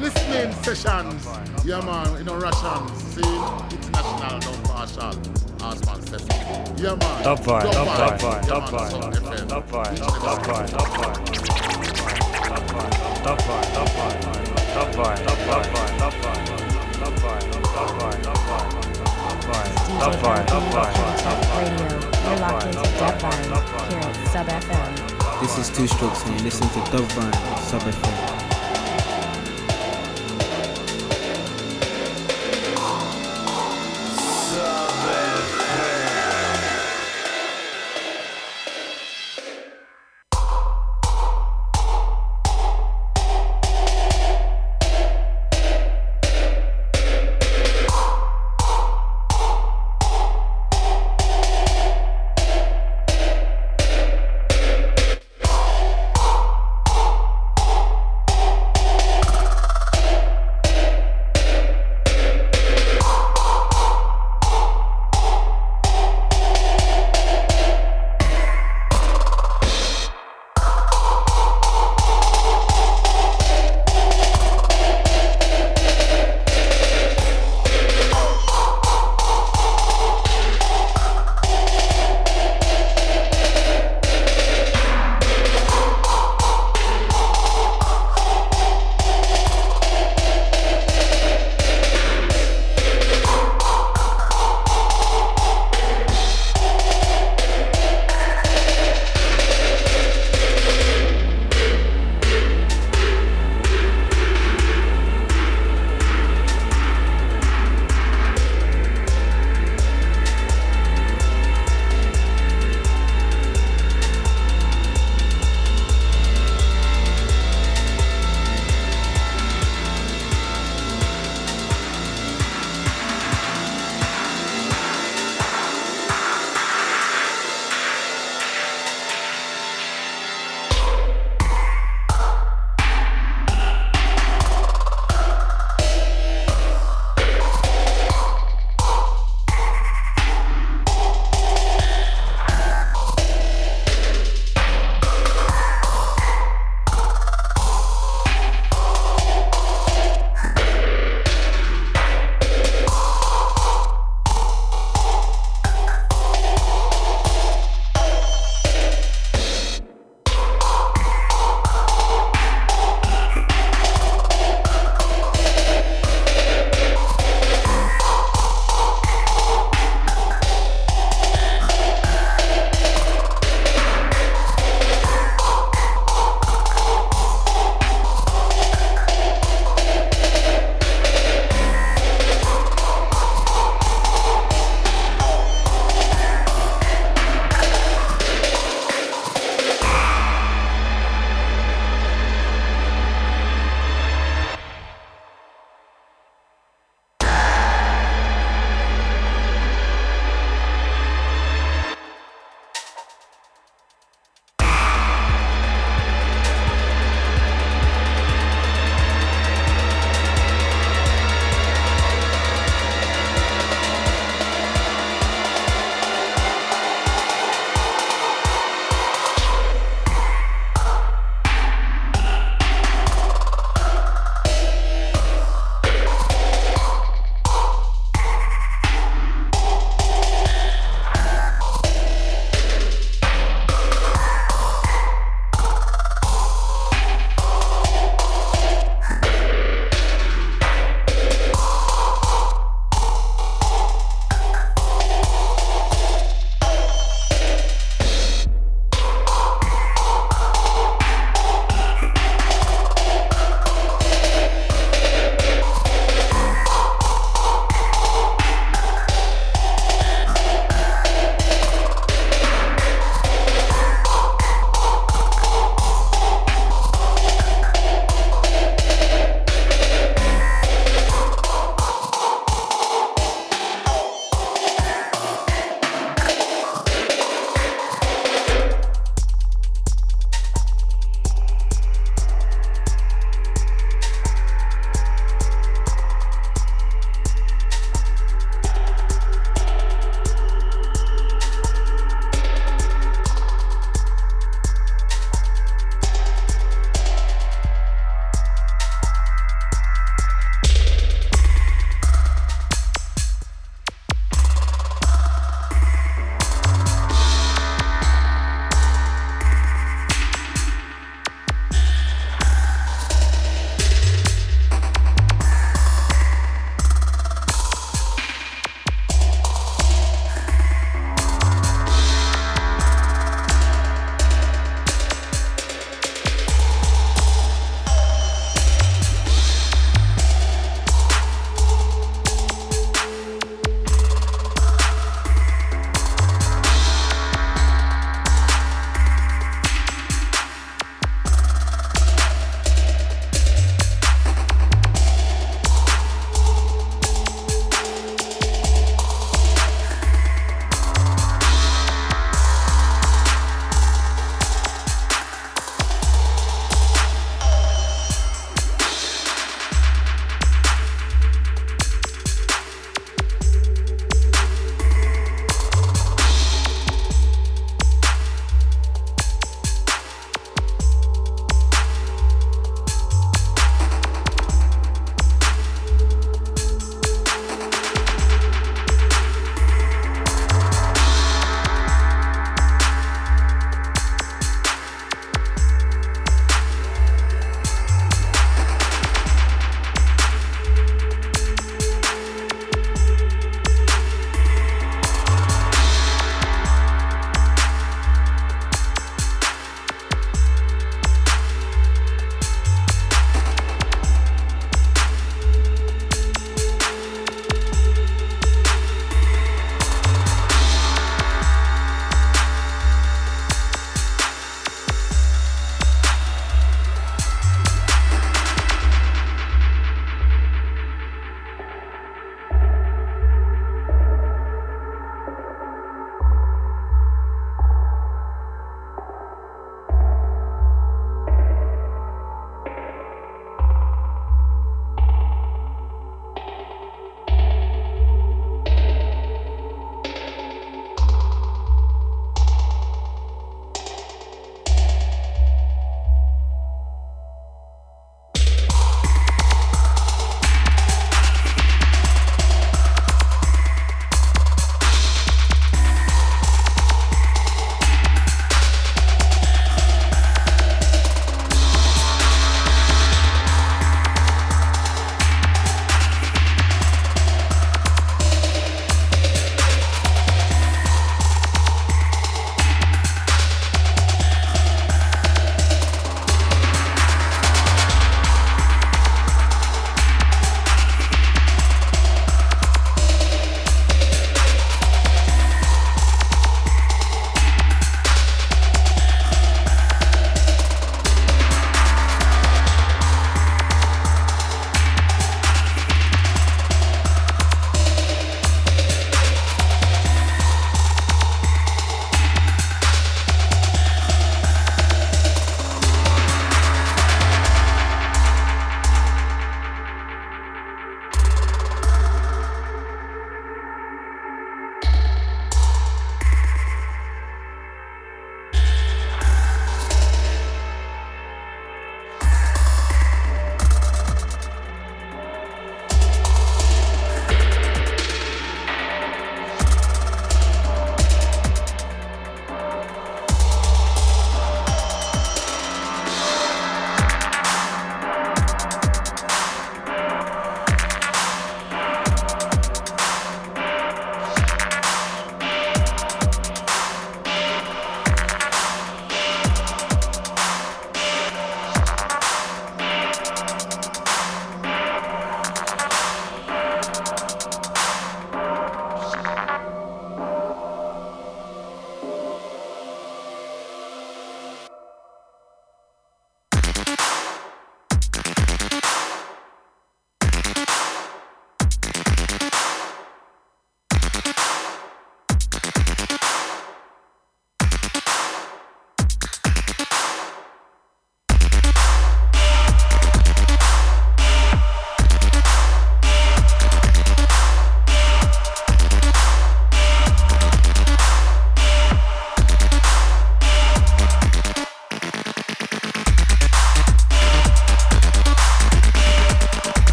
Listening 0.00 0.52
sessions, 0.62 1.28
yeah 1.64 1.80
man, 1.82 2.16
you 2.18 2.24
know 2.24 2.36
Russian, 2.36 2.88
see, 2.96 3.20
international, 3.20 4.40
don't 4.40 4.64
partial. 4.64 5.49
Yeah 5.60 6.96
man. 6.96 7.26
Up 7.26 7.44
fine, 7.44 7.66
up 7.66 7.86
fine, 7.86 8.48
up 8.48 8.70
fine, 8.70 8.94
up 9.52 9.68
fine, 9.68 9.96
You're 22.24 22.38
locked 22.38 22.64
into 22.64 22.80
Dubvine 22.96 23.44
here 23.90 24.00
at 24.00 24.16
Sub 24.28 24.48
This 25.42 25.58
is 25.58 25.68
Two 25.76 25.86
Strokes 25.86 26.24
and 26.24 26.38
you 26.38 26.44
listen 26.44 26.68
to 26.68 26.80
Dubvine 26.90 27.34
Sub 27.58 27.82
FM. 27.82 28.29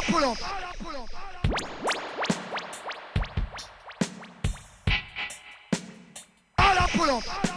l'ampoulante 0.00 0.42
Ah 0.44 0.60
l'ampoulante 0.60 1.14
Ah 1.14 1.32
l'ampoulante 1.34 1.90
Ah 6.56 6.74
l'ampoulante 6.74 7.49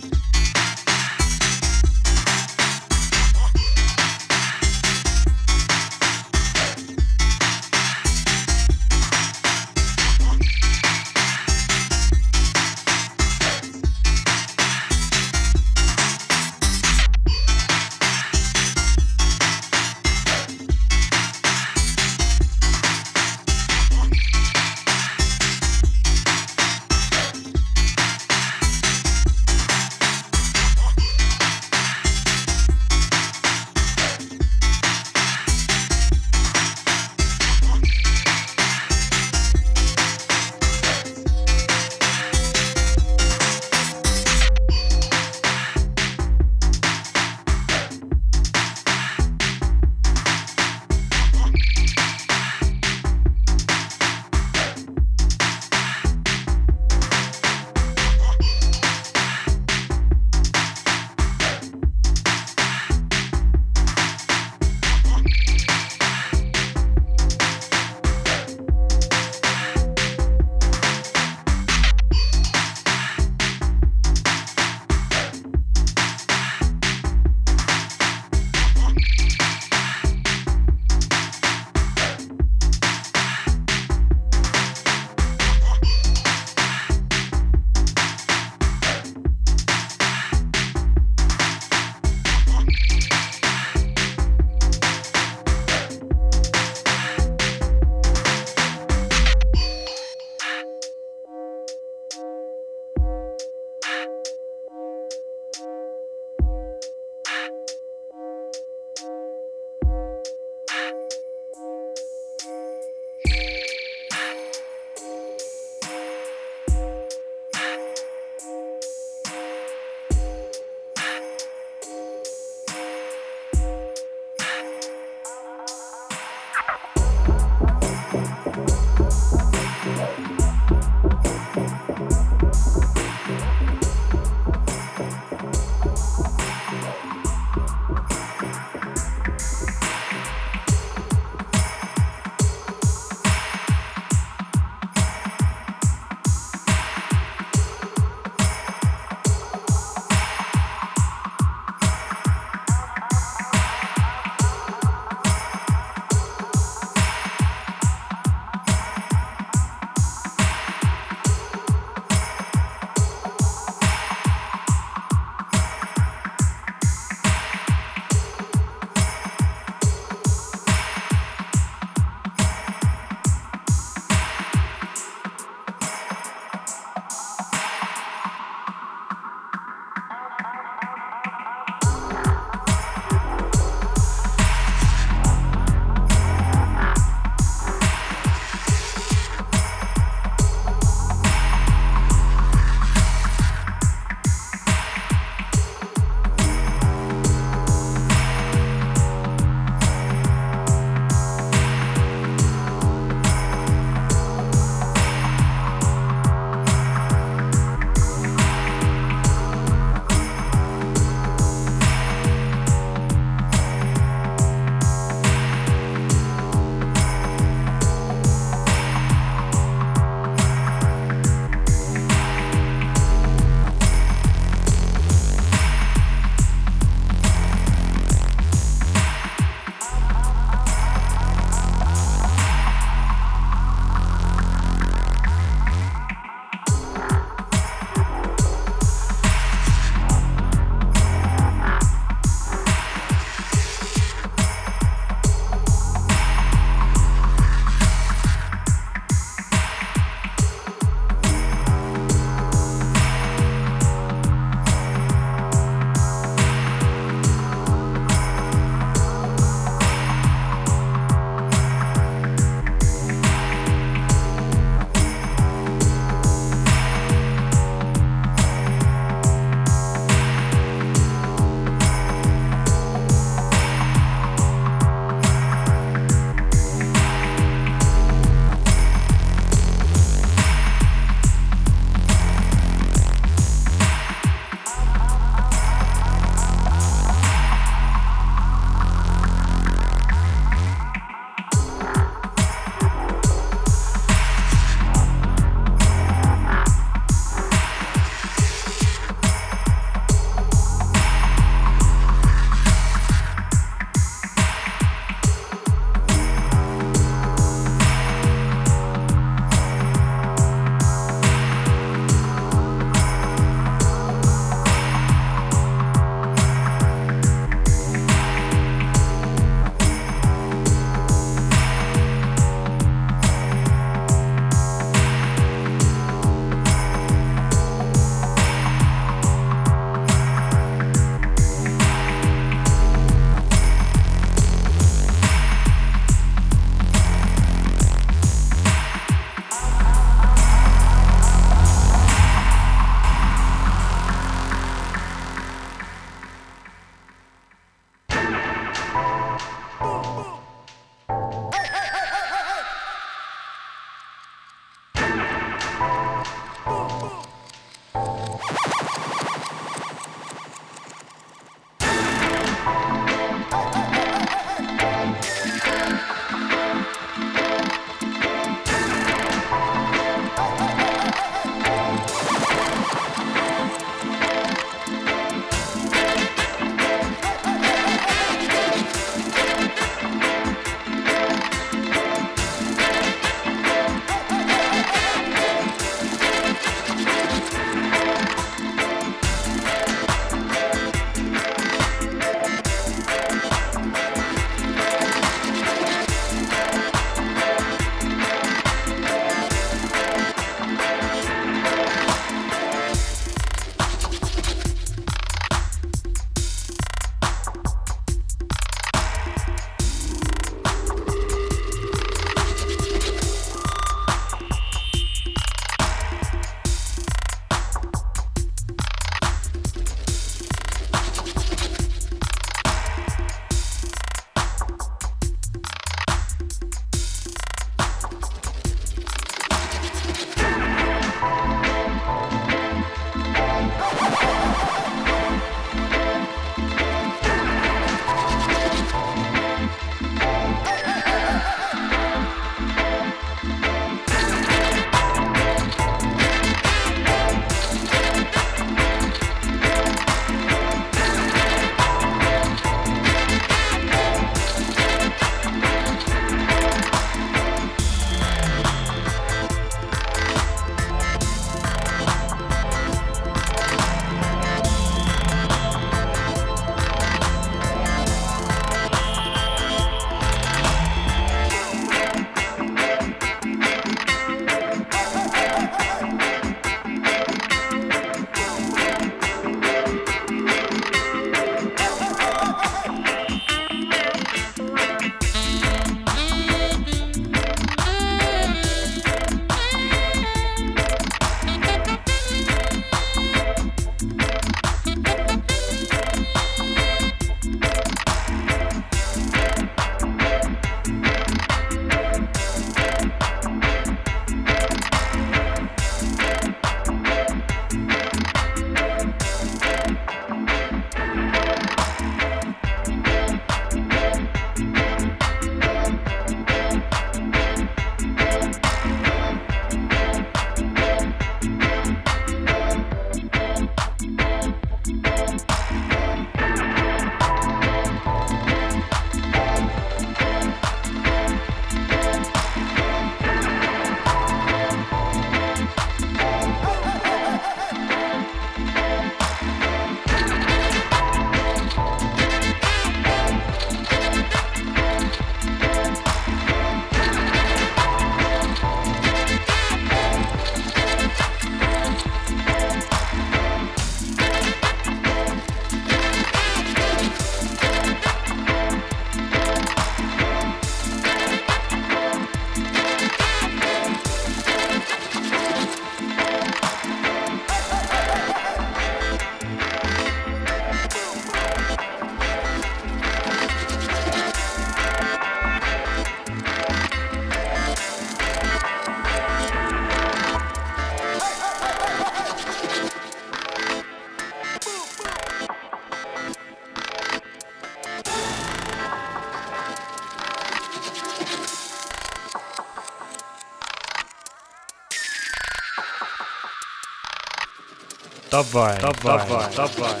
Dubai, 598.40 598.72
Dubai, 598.80 599.52
Dubai, 599.52 600.00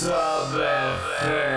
Sub 0.00 0.56
FM. 0.56 1.49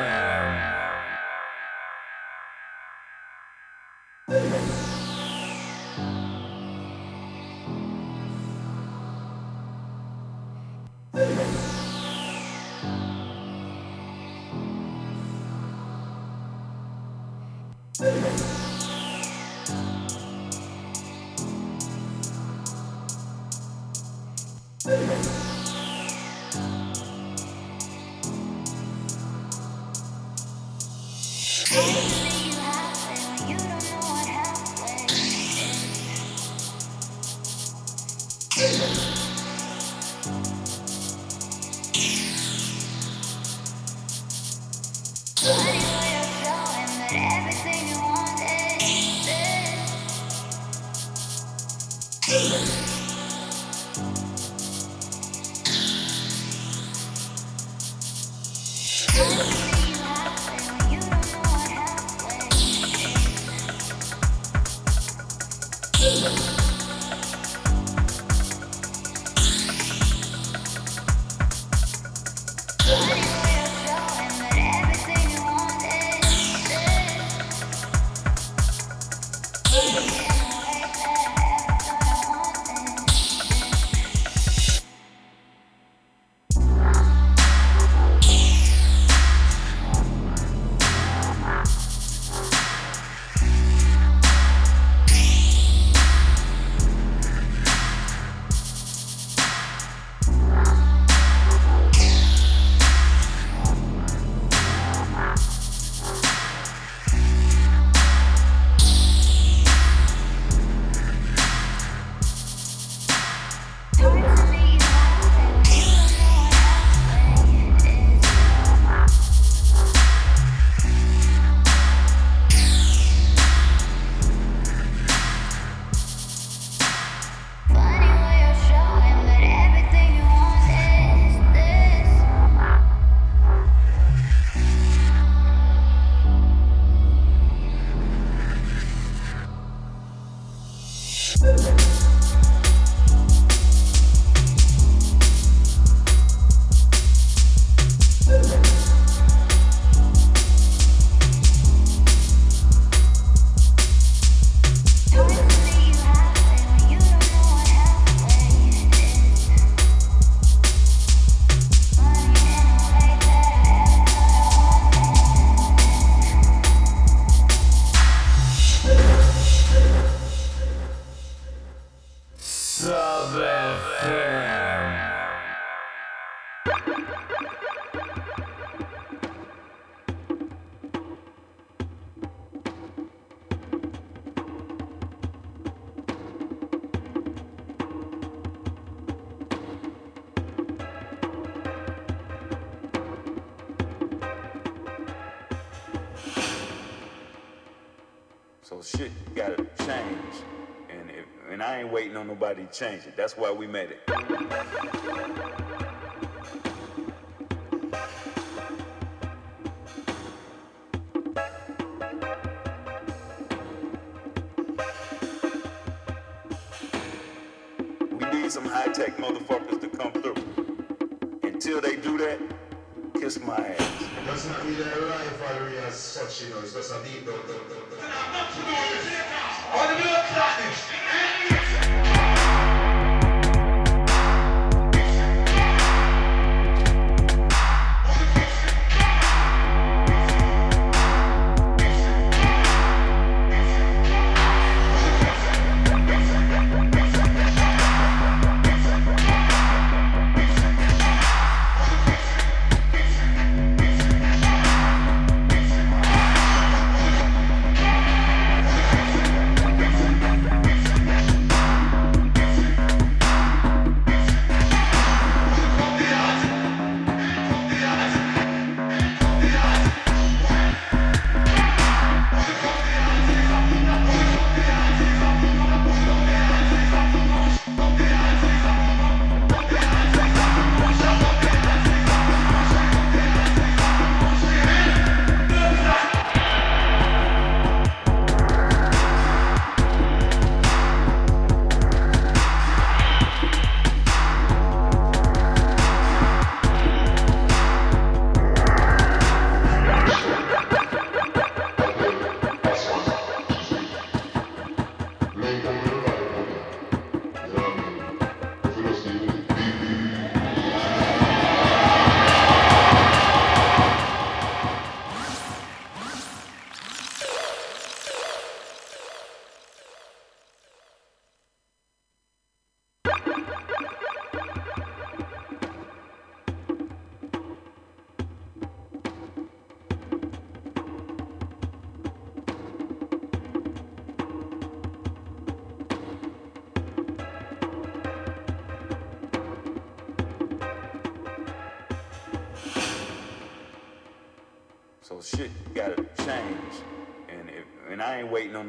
nobody 202.33 202.65
to 202.65 202.71
change 202.71 203.05
it. 203.05 203.15
That's 203.15 203.37
why 203.37 203.51
we 203.51 203.67
made 203.67 203.91
it. 203.91 204.02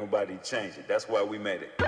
Nobody 0.05 0.37
change 0.43 0.77
it. 0.77 0.87
That's 0.87 1.09
why 1.09 1.23
we 1.23 1.39
made 1.39 1.61
it. 1.63 1.84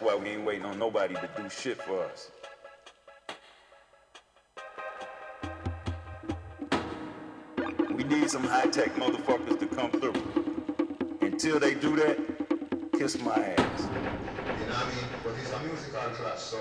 Why 0.00 0.16
we 0.16 0.30
ain't 0.30 0.44
waiting 0.44 0.64
on 0.64 0.78
nobody 0.78 1.14
to 1.14 1.28
do 1.36 1.48
shit 1.50 1.80
for 1.82 2.04
us. 2.04 2.30
We 7.90 8.04
need 8.04 8.30
some 8.30 8.44
high-tech 8.44 8.94
motherfuckers 8.94 9.58
to 9.60 9.66
come 9.66 9.90
through. 9.90 10.14
Until 11.20 11.60
they 11.60 11.74
do 11.74 11.96
that, 11.96 12.18
kiss 12.98 13.20
my 13.20 13.34
ass. 13.34 13.82
You 13.82 13.88
know 13.88 14.72
what 14.72 14.74
I 14.74 14.88
mean? 14.88 15.04
But 15.22 15.34
it's 15.38 15.52
a 15.52 15.60
musical 15.60 16.00
class, 16.10 16.42
so. 16.42 16.58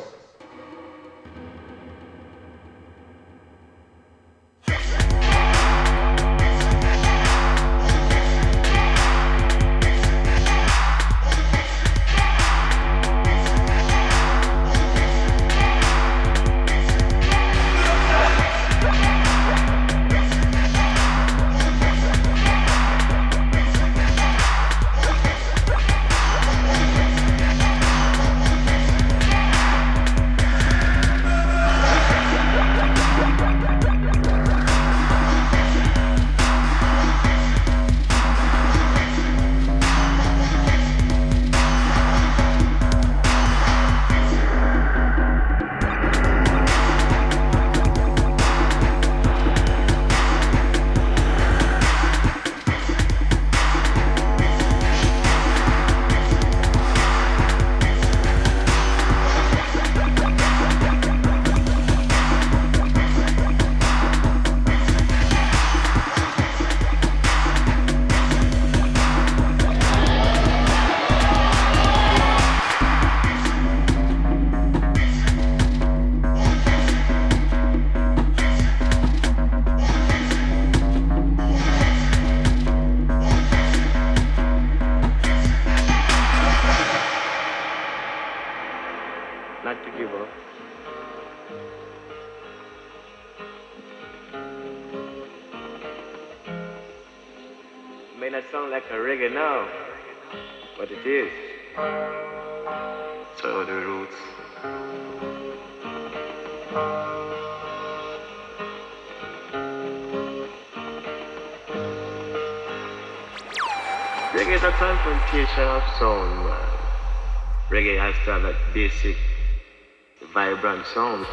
Sound. 120.85 121.25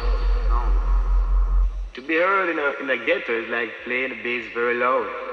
To 1.93 2.01
be 2.01 2.15
heard 2.15 2.49
in 2.49 2.59
a, 2.59 2.83
in 2.83 3.01
a 3.01 3.05
ghetto 3.05 3.33
is 3.43 3.49
like 3.49 3.71
playing 3.83 4.09
the 4.09 4.23
bass 4.23 4.45
very 4.53 4.75
loud. 4.75 5.26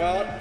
The 0.00 0.39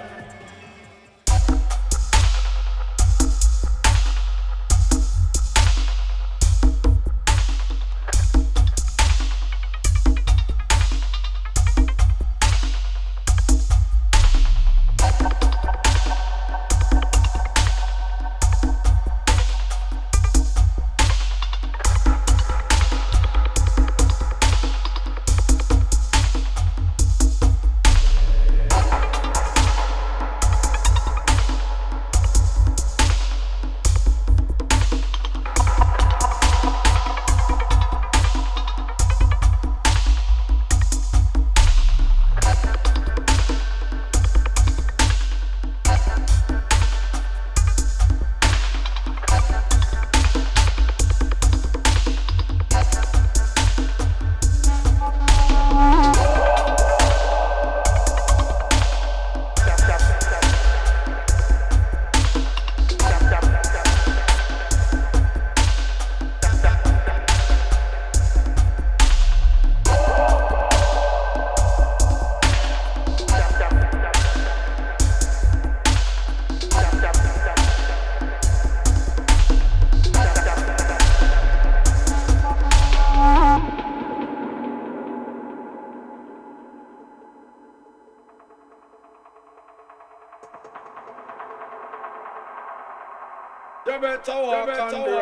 better 94.26 94.42
walk 94.42 94.68
on 94.68 94.92
the 94.92 95.19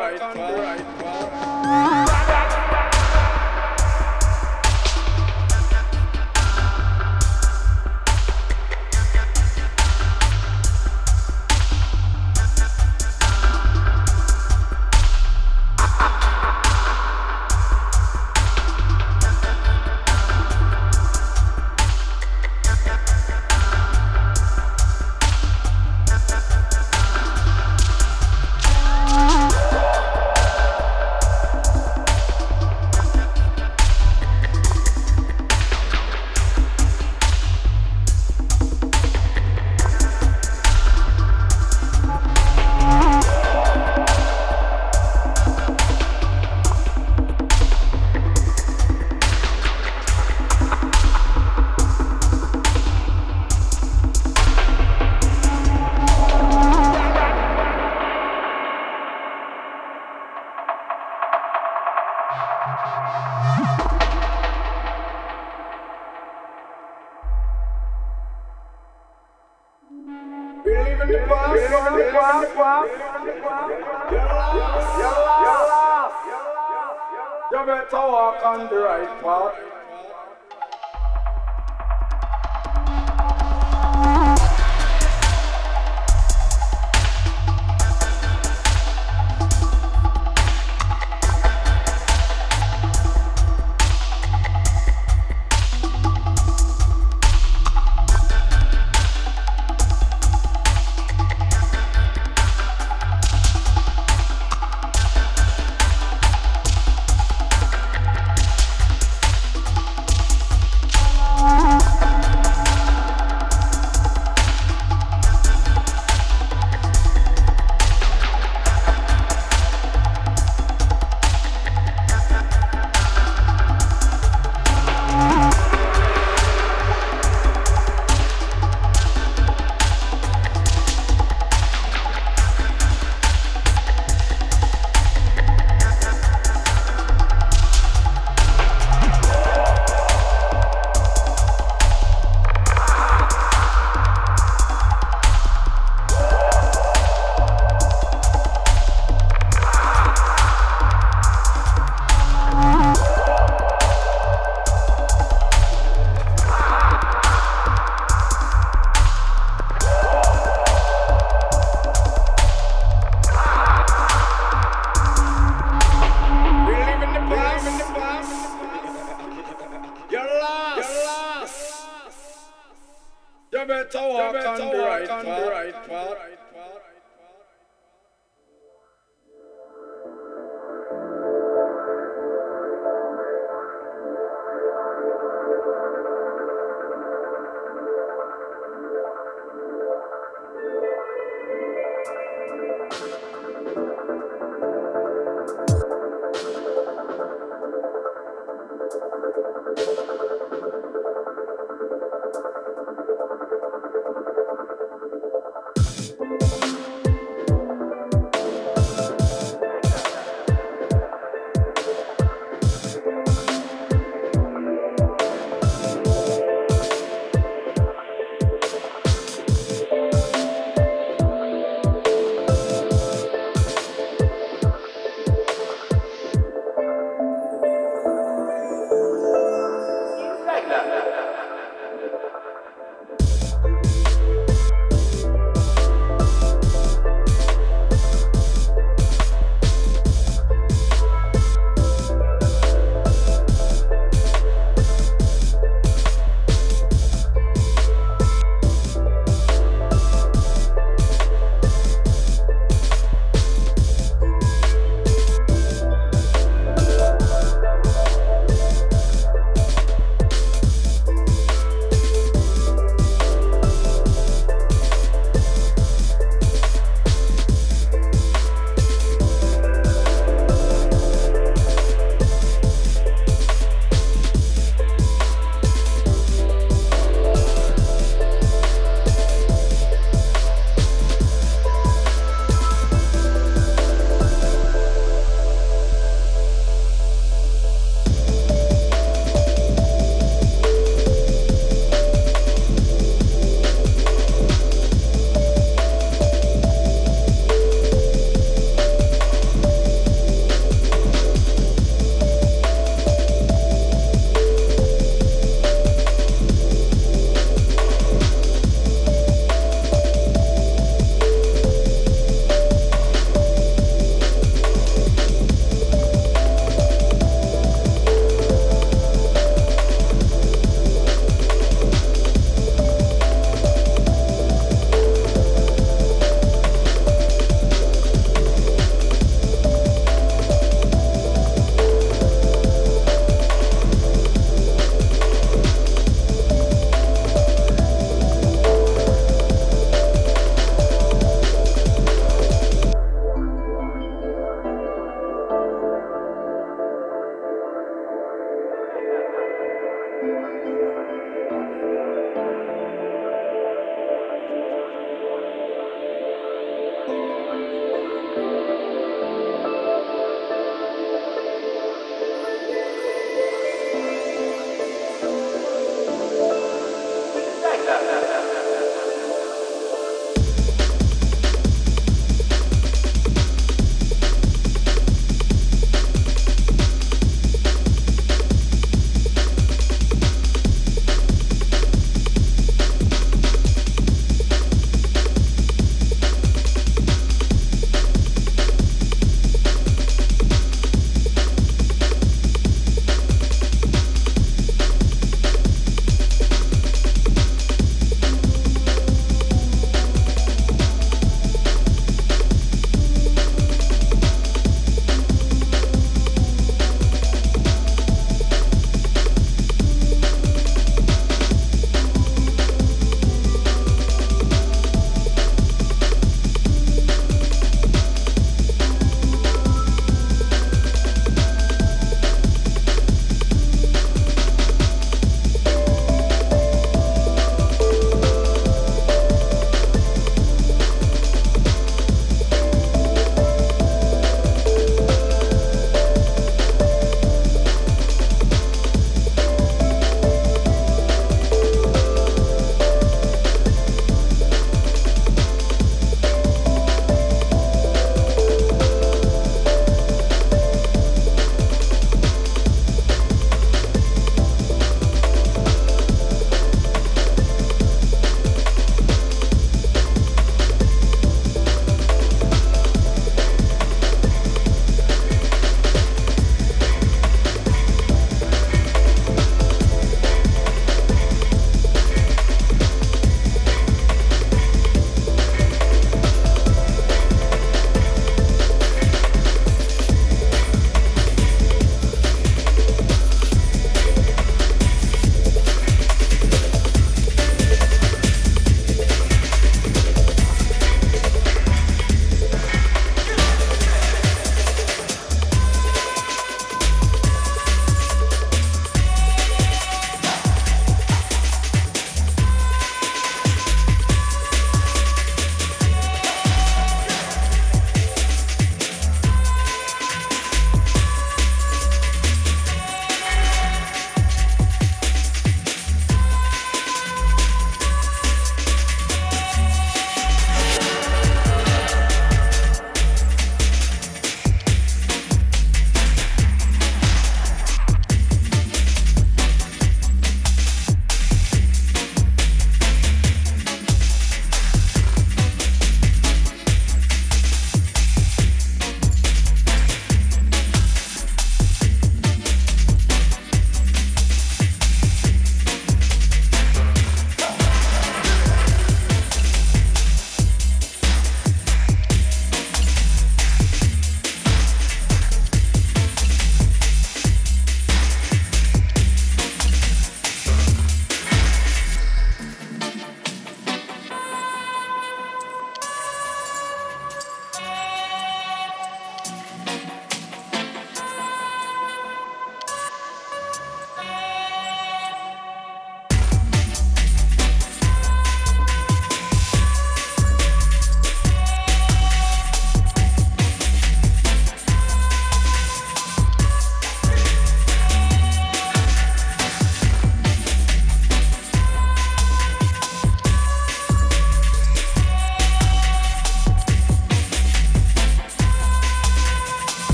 on 78.47 78.67
the 78.69 78.75
right 78.77 79.09
path. 79.21 79.66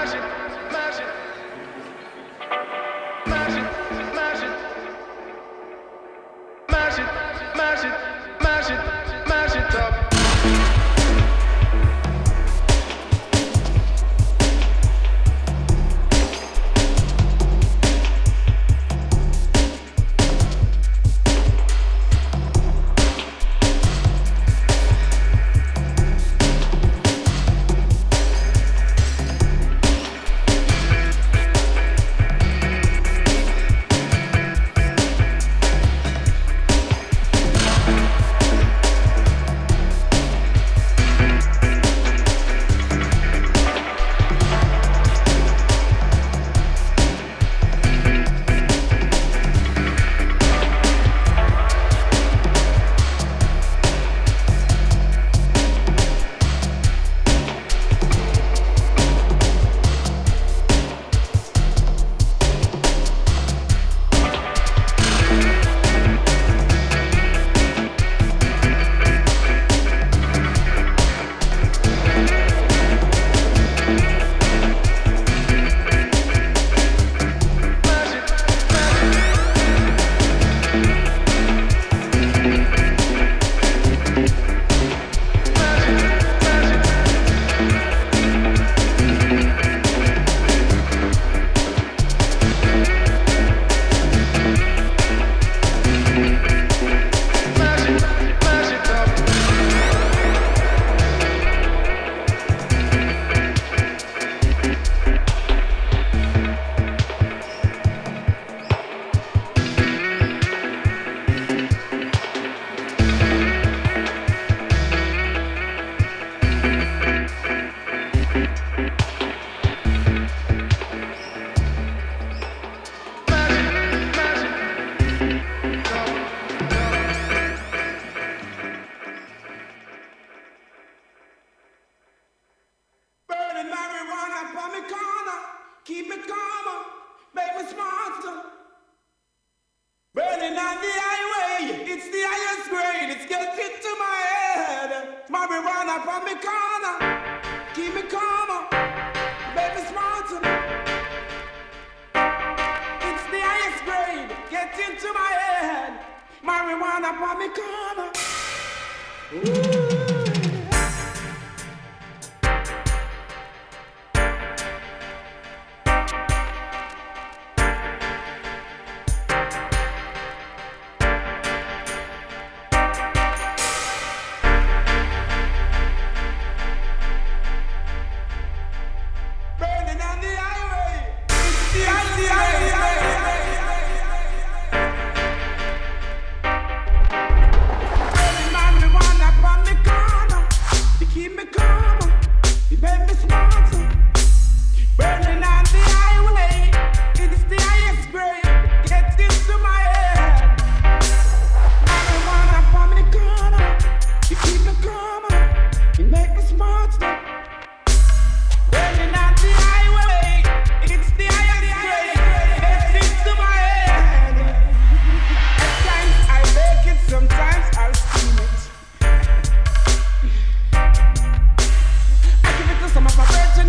Наши 0.00 0.39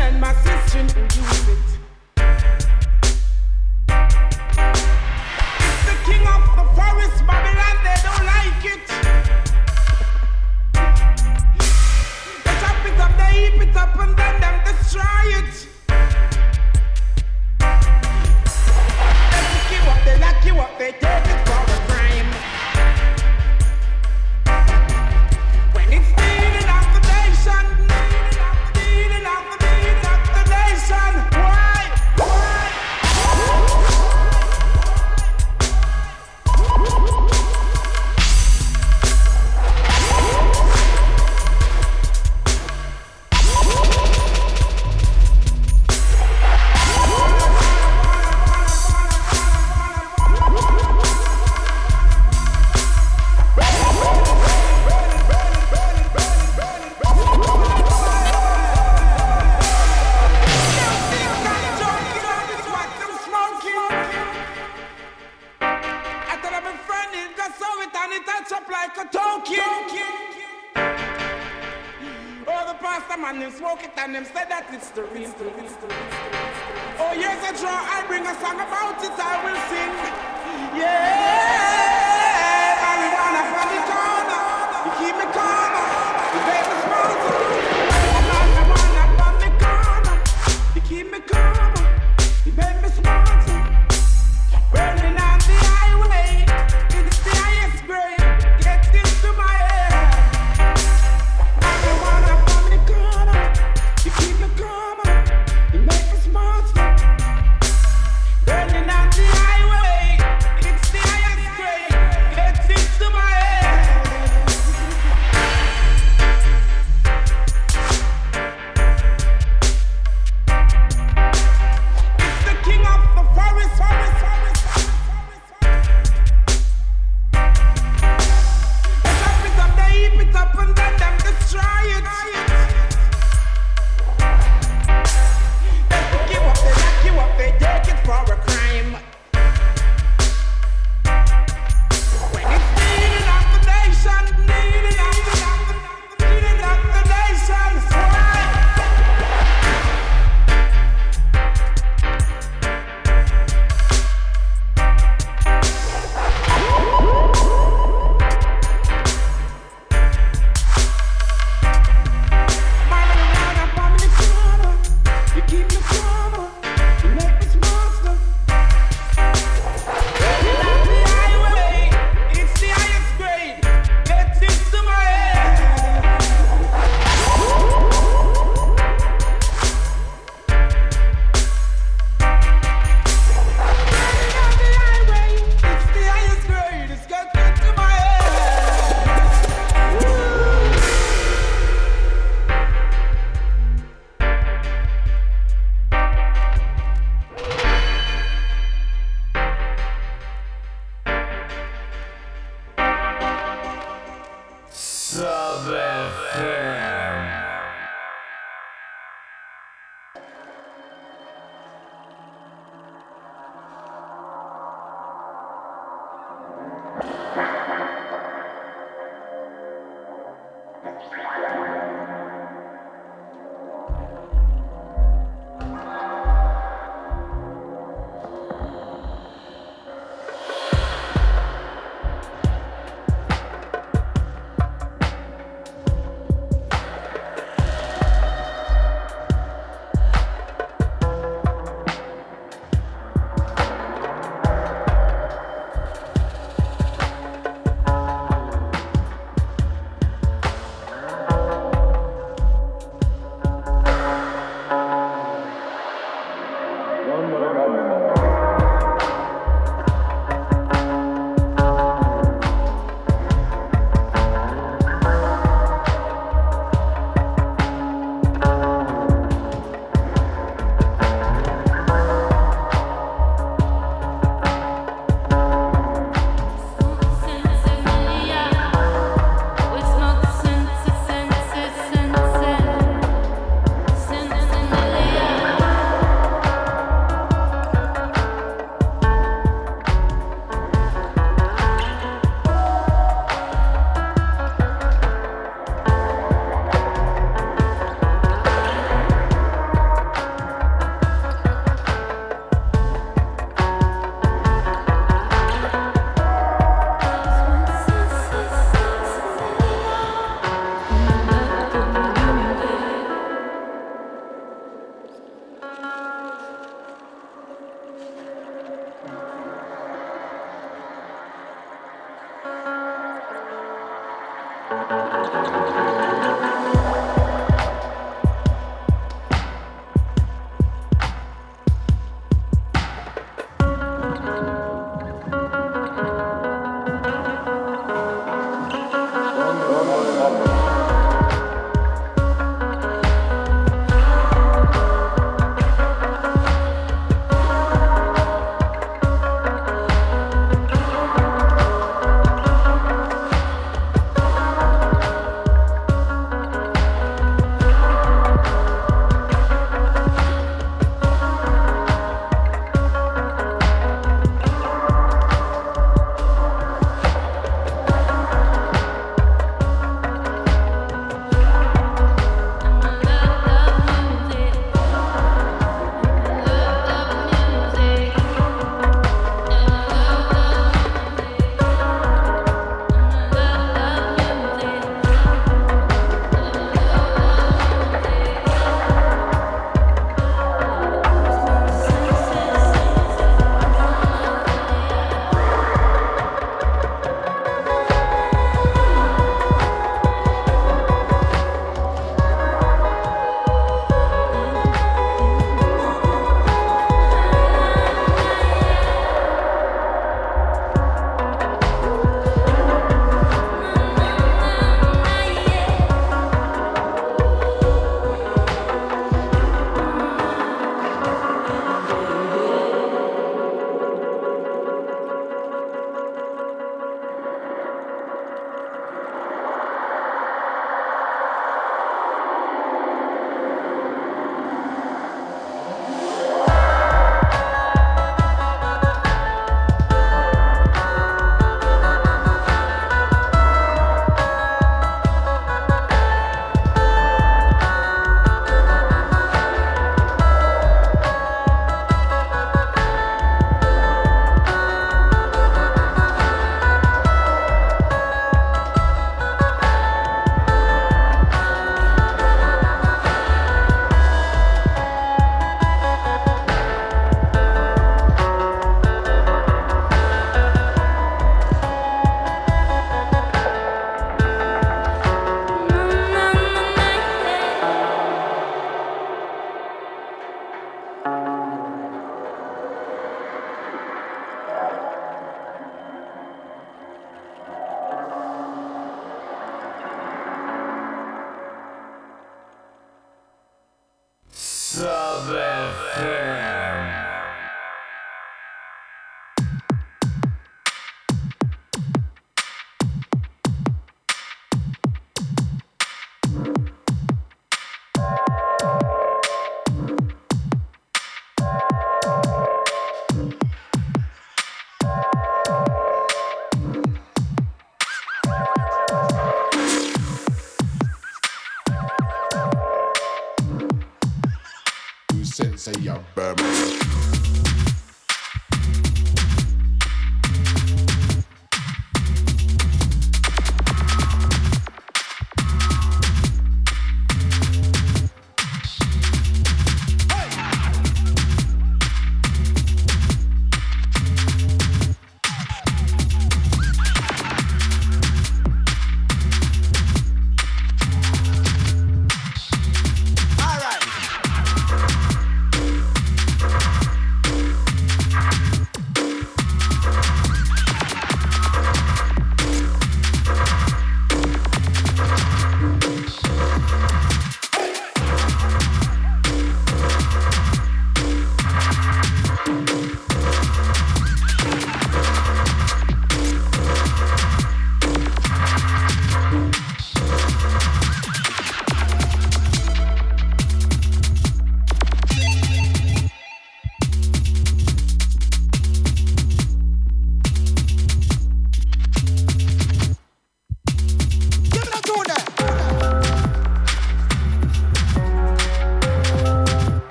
and 0.00 0.20
my 0.20 0.32
sister 0.42 0.78
who 0.78 1.02
use 1.02 1.48
it. 1.48 1.69